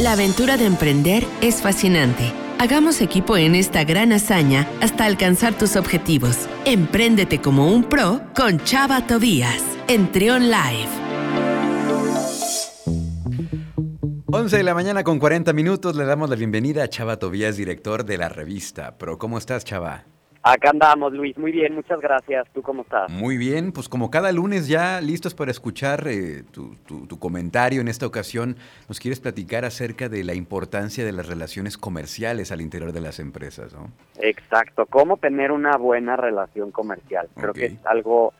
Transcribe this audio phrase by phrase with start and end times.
[0.00, 2.32] La aventura de emprender es fascinante.
[2.58, 6.48] Hagamos equipo en esta gran hazaña hasta alcanzar tus objetivos.
[6.64, 10.88] Empréndete como un pro con Chava Tobías en Trion Live.
[14.26, 18.04] 11 de la mañana con 40 minutos le damos la bienvenida a Chava Tobías, director
[18.04, 19.16] de la revista Pro.
[19.16, 20.06] ¿Cómo estás, Chava?
[20.46, 21.38] Acá andamos, Luis.
[21.38, 22.46] Muy bien, muchas gracias.
[22.52, 23.10] ¿Tú cómo estás?
[23.10, 27.80] Muy bien, pues como cada lunes ya listos para escuchar eh, tu, tu, comentario.
[27.80, 32.60] En esta ocasión nos quieres platicar acerca de la importancia de las relaciones comerciales al
[32.60, 33.90] interior de las empresas, ¿no?
[34.18, 37.26] Exacto, cómo tener una buena relación comercial.
[37.36, 38.34] Creo que es algo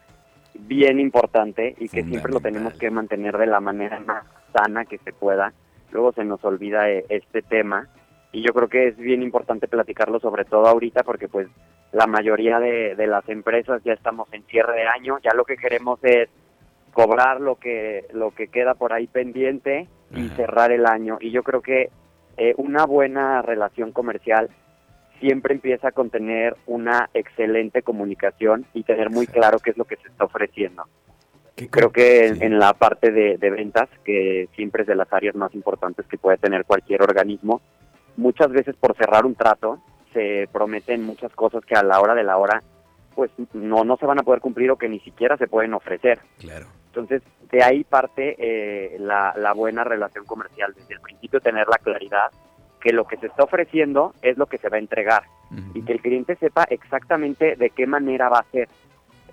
[0.53, 4.99] bien importante y que siempre lo tenemos que mantener de la manera más sana que
[4.99, 5.55] se pueda.
[5.91, 7.89] Luego se nos olvida eh, este tema
[8.31, 11.49] y yo creo que es bien importante platicarlo sobre todo ahorita porque pues
[11.95, 16.01] la mayoría de, las empresas ya estamos en cierre de año, ya lo que queremos
[16.03, 16.29] es
[16.93, 21.19] cobrar lo que lo que queda por ahí pendiente y cerrar el año.
[21.21, 21.91] Y yo creo que
[22.37, 24.51] eh, una buena relación comercial
[25.21, 29.97] siempre empieza con tener una excelente comunicación y tener muy claro qué es lo que
[29.97, 30.85] se está ofreciendo.
[31.71, 35.55] Creo que en, la parte de, de, ventas, que siempre es de las áreas más
[35.55, 37.61] importantes que puede tener cualquier organismo,
[38.17, 39.81] muchas veces por cerrar un trato
[40.15, 42.63] se prometen muchas cosas que a la hora de la hora
[43.15, 46.21] pues no no se van a poder cumplir o que ni siquiera se pueden ofrecer.
[46.39, 46.67] Claro.
[46.87, 51.79] Entonces, de ahí parte eh, la, la buena relación comercial, desde el principio tener la
[51.79, 52.31] claridad
[52.81, 55.25] que lo que se está ofreciendo es lo que se va a entregar
[55.73, 58.69] y que el cliente sepa exactamente de qué manera va a ser.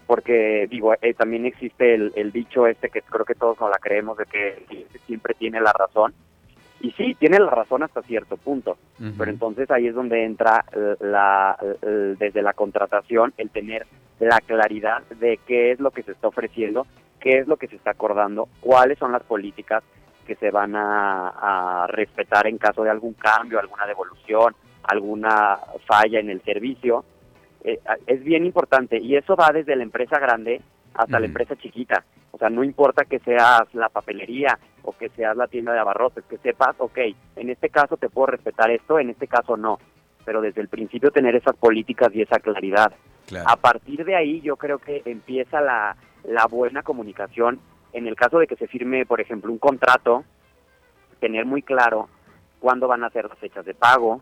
[0.05, 3.77] Porque, digo, eh, también existe el, el, dicho este que creo que todos nos la
[3.77, 6.13] creemos de que el cliente siempre tiene la razón
[6.81, 8.77] y sí, tiene la razón hasta cierto punto,
[9.17, 10.65] pero entonces ahí es donde entra
[10.99, 13.85] la, desde la contratación el tener
[14.19, 16.85] la claridad de qué es lo que se está ofreciendo,
[17.19, 19.83] qué es lo que se está acordando, cuáles son las políticas
[20.25, 26.29] que se van a, respetar en caso de algún cambio, alguna devolución, alguna falla en
[26.29, 27.03] el servicio.
[27.63, 30.61] Eh, es bien importante y eso va desde la empresa grande
[30.93, 32.03] hasta la empresa chiquita.
[32.41, 36.23] O sea, no importa que seas la papelería o que seas la tienda de abarrotes,
[36.23, 36.97] que sepas, ok,
[37.35, 39.77] en este caso te puedo respetar esto, en este caso no.
[40.25, 42.91] Pero desde el principio tener esas políticas y esa claridad.
[43.45, 47.59] A partir de ahí yo creo que empieza la, la buena comunicación.
[47.93, 50.23] En el caso de que se firme, por ejemplo, un contrato,
[51.19, 52.09] tener muy claro
[52.59, 54.19] cuándo van a ser las fechas de pago,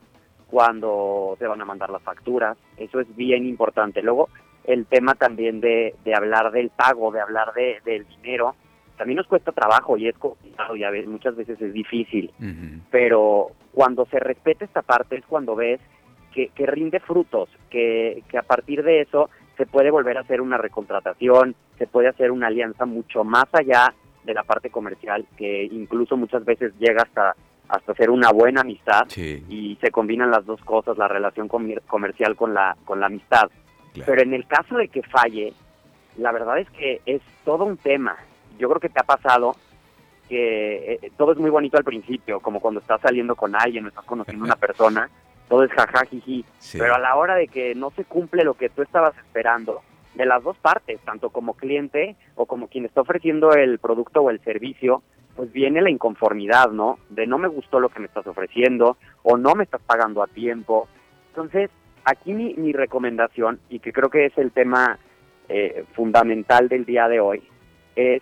[0.49, 2.57] cuándo se van a mandar las facturas.
[2.75, 4.01] Eso es bien importante.
[4.01, 4.27] Luego,
[4.63, 8.55] el tema también de, de hablar del pago, de hablar de, del dinero,
[8.97, 12.31] también nos cuesta trabajo y es complicado y a veces, muchas veces es difícil,
[12.91, 15.79] pero cuando se respeta esta parte es cuando ves
[16.33, 20.41] que, que rinde frutos, que, que a partir de eso se puede volver a hacer
[20.41, 23.93] una recontratación, se puede hacer una alianza mucho más allá
[24.25, 27.35] de la parte comercial, que incluso muchas veces llega hasta
[27.69, 32.53] hasta hacer una buena amistad y se combinan las dos cosas, la relación comercial con
[32.53, 33.49] la con la amistad.
[34.05, 35.53] Pero en el caso de que falle,
[36.17, 38.17] la verdad es que es todo un tema.
[38.57, 39.55] Yo creo que te ha pasado
[40.27, 43.89] que eh, todo es muy bonito al principio, como cuando estás saliendo con alguien o
[43.89, 45.09] estás conociendo a una persona,
[45.47, 48.83] todo es jajajiji, pero a la hora de que no se cumple lo que tú
[48.83, 49.81] estabas esperando,
[50.13, 54.29] de las dos partes, tanto como cliente o como quien está ofreciendo el producto o
[54.29, 55.01] el servicio,
[55.35, 56.99] pues viene la inconformidad, ¿no?
[57.09, 60.27] De no me gustó lo que me estás ofreciendo o no me estás pagando a
[60.27, 60.87] tiempo.
[61.29, 61.71] Entonces,
[62.09, 64.97] aquí mi, recomendación, y que creo que es el tema
[65.47, 67.43] eh, fundamental del día de hoy,
[67.95, 68.21] es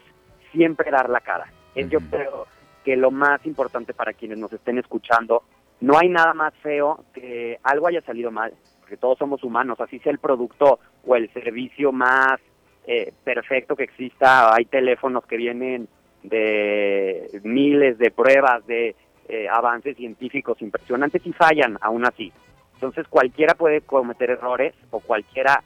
[0.52, 1.52] siempre dar la cara.
[1.76, 2.48] Es yo creo
[2.84, 5.44] que lo más importante para quienes nos estén escuchando,
[5.80, 10.00] no hay nada más feo que algo haya salido mal, porque todos somos humanos, así
[10.00, 12.40] sea el producto o el servicio más
[12.86, 15.88] eh, perfecto que exista, hay teléfonos que vienen
[16.24, 18.96] de miles de pruebas, de
[19.30, 22.32] eh, avances científicos impresionantes y fallan aún así.
[22.78, 25.64] Entonces cualquiera puede cometer errores o cualquiera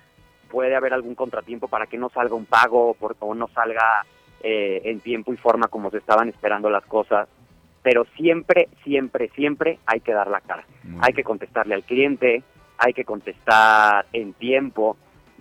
[0.49, 4.05] puede haber algún contratiempo para que no salga un pago o no salga
[4.41, 7.27] eh, en tiempo y forma como se estaban esperando las cosas.
[7.83, 10.63] Pero siempre, siempre, siempre hay que dar la cara.
[11.01, 12.44] hay que contestarle al cliente,
[12.77, 14.95] hay que contestar en tiempo.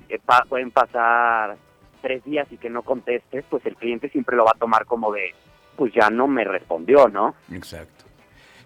[0.09, 0.19] Eh,
[0.49, 1.57] pueden pasar
[2.03, 5.13] tres días y que no contestes, pues el cliente siempre lo va a tomar como
[5.13, 5.35] de,
[5.77, 7.37] pues ya no me respondió, ¿no?
[7.53, 8.00] Exacto.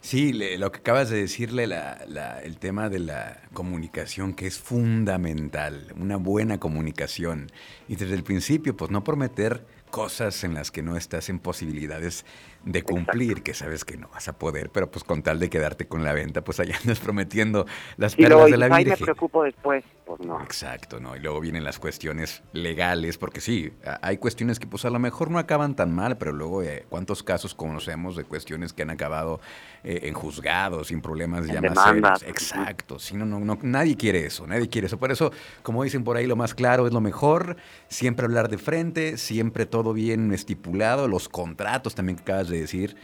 [0.04, 6.18] Sí, lo que acabas de decirle, el tema de la comunicación, que es fundamental, una
[6.18, 7.50] buena comunicación.
[7.88, 12.26] Y desde el principio, pues no prometer cosas en las que no estás en posibilidades
[12.64, 15.86] de cumplir, que sabes que no vas a poder, pero pues con tal de quedarte
[15.86, 17.64] con la venta, pues allá andas prometiendo
[17.96, 18.96] las perlas de la Virgen.
[18.98, 19.84] me preocupo después.
[20.04, 20.42] pues no.
[20.42, 21.14] Exacto, ¿no?
[21.14, 25.30] Y luego vienen las cuestiones legales, porque sí, hay cuestiones que pues a lo mejor
[25.30, 29.40] no acaban tan mal, pero luego eh, cuántos casos conocemos de cuestiones que han acabado
[29.84, 32.22] eh, en juzgados, sin problemas ya más.
[32.22, 34.98] Exacto, sí, no, no, no, nadie quiere eso, nadie quiere eso.
[34.98, 35.30] Por eso,
[35.62, 37.56] como dicen por ahí, lo más claro es lo mejor,
[37.86, 42.96] siempre hablar de frente, siempre todo bien estipulado, los contratos también que acabas de decir,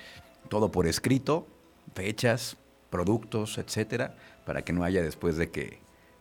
[0.49, 1.47] todo por escrito,
[1.95, 2.57] fechas,
[2.91, 5.79] productos, etcétera, para que no haya después de que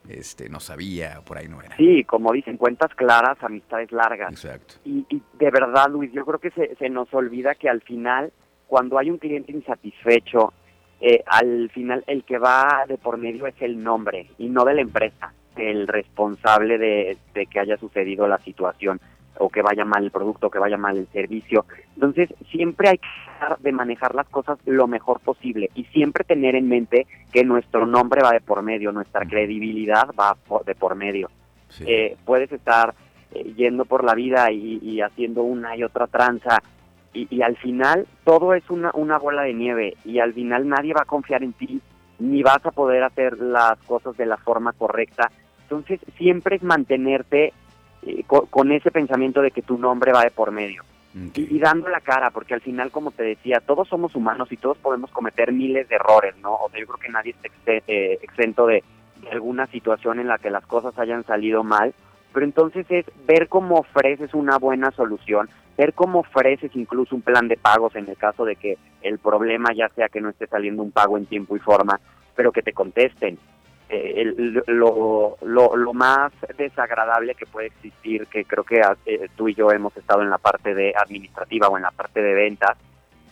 [0.08, 1.76] este, no sabía, por ahí no era.
[1.78, 4.32] Sí, como dicen, cuentas claras, amistades largas.
[4.32, 4.76] Exacto.
[4.86, 5.06] Y,
[5.38, 8.32] de verdad, Luis, yo creo que se, se, nos olvida que al final,
[8.68, 10.54] cuando hay un cliente insatisfecho,
[11.02, 14.74] eh, al final el que va de por medio es el nombre y no de
[14.76, 19.00] la empresa, el responsable de, de que haya sucedido la situación
[19.40, 21.66] o que vaya mal el producto, o que vaya mal el servicio.
[21.96, 23.08] Entonces, siempre hay que
[23.38, 27.86] tratar de manejar las cosas lo mejor posible y siempre tener en mente que nuestro
[27.86, 31.30] nombre va de por medio, nuestra credibilidad va de por medio.
[31.82, 32.94] Eh, puedes estar
[33.32, 36.62] eh, yendo por la vida y, haciendo una y otra tranza
[37.14, 41.02] y, al final todo es una, una bola de nieve y al final nadie va
[41.02, 41.82] a confiar en ti
[42.20, 45.32] ni vas a poder hacer las cosas de la forma correcta.
[45.64, 47.54] Entonces siempre es mantenerte
[48.04, 50.84] eh, con, ese pensamiento de que tu nombre va de por medio.
[51.34, 54.78] Y, dando la cara, porque al final, como te decía, todos somos humanos y todos
[54.78, 56.54] podemos cometer miles de errores, ¿no?
[56.54, 57.50] O sea, yo creo que nadie está
[57.88, 58.84] eh, exento de,
[59.32, 61.94] alguna situación en la que las cosas hayan salido mal,
[62.34, 67.48] pero entonces es ver cómo ofreces una buena solución, ver cómo ofreces incluso un plan
[67.48, 70.84] de pagos en el caso de que el problema ya sea que no esté saliendo
[70.84, 72.00] un pago en tiempo y forma,
[72.36, 73.38] pero que te contesten,
[73.92, 74.34] eh,
[74.68, 79.98] lo, lo, más desagradable que puede existir, que creo que eh, tú y yo hemos
[79.98, 82.78] estado en la parte de administrativa o en la parte de ventas,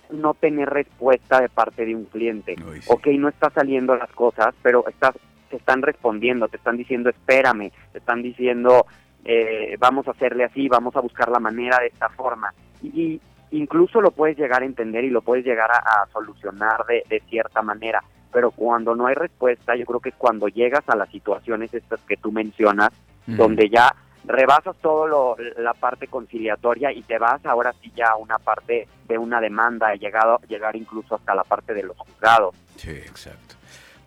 [0.10, 2.56] no tener respuesta de parte de un cliente.
[2.88, 5.16] Ok, no está saliendo las cosas, pero estás,
[5.50, 8.88] te están respondiendo, te están diciendo espérame, te están diciendo
[9.26, 12.52] eh, vamos a hacerle así, vamos a buscar la manera de esta forma.
[12.82, 13.22] Y,
[13.52, 17.22] incluso lo puedes llegar a entender y lo puedes llegar a, a solucionar de, de
[17.30, 21.10] cierta manera pero cuando no hay respuesta, yo creo que es cuando llegas a las
[21.10, 22.90] situaciones estas que tú mencionas,
[23.26, 23.94] donde ya
[24.24, 28.88] rebasas todo lo, la parte conciliatoria y te vas ahora sí ya a una parte
[29.08, 32.56] de una demanda, llegado, llegar incluso hasta la parte de los juzgados.
[32.76, 33.56] Sí, exacto.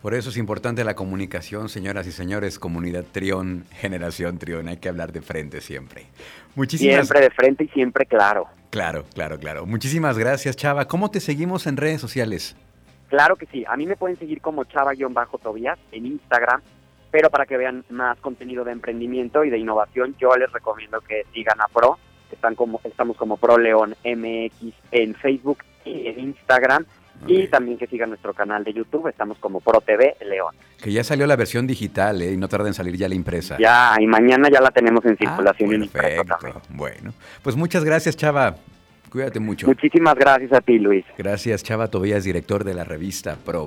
[0.01, 4.89] Por eso es importante la comunicación, señoras y señores, comunidad Trión, generación Trión, hay que
[4.89, 6.07] hablar de frente siempre.
[6.55, 7.07] Muchísimas...
[7.07, 8.47] Siempre de frente y siempre claro.
[8.71, 9.65] Claro, claro, claro.
[9.65, 10.87] Muchísimas gracias, Chava.
[10.87, 12.55] ¿Cómo te seguimos en redes sociales?
[13.11, 16.61] Claro que sí, a mí me pueden seguir como chava-tobías en Instagram,
[17.11, 21.25] pero para que vean más contenido de emprendimiento y de innovación, yo les recomiendo que
[21.33, 21.97] sigan a Pro,
[22.31, 26.85] están como, estamos como Pro León MX en Facebook y en Instagram,
[27.27, 30.55] y también que sigan nuestro canal de YouTube, estamos como Pro TV León.
[30.81, 32.31] Que ya salió la versión digital, ¿eh?
[32.31, 33.57] Y no tarda en salir ya la impresa.
[33.59, 36.61] Ya, y mañana ya la tenemos en ah, circulación en perfecto.
[36.69, 38.55] Bueno, pues muchas gracias, Chava.
[39.11, 39.67] Cuídate mucho.
[39.67, 41.03] Muchísimas gracias a ti, Luis.
[41.17, 43.59] Gracias, Chava Tobías, director de la revista Pro.